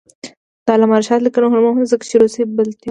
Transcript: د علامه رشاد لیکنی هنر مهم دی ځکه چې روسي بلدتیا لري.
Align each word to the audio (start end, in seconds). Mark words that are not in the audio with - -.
د 0.65 0.67
علامه 0.73 0.95
رشاد 1.01 1.19
لیکنی 1.23 1.47
هنر 1.49 1.61
مهم 1.65 1.79
دی 1.81 1.91
ځکه 1.93 2.03
چې 2.09 2.15
روسي 2.21 2.41
بلدتیا 2.43 2.57
لري. 2.73 2.73